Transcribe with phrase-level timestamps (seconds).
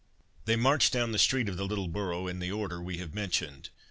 [0.45, 3.69] They marched down the street of the little borough in the order we have mentioned.